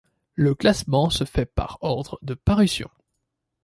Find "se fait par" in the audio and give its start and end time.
1.11-1.77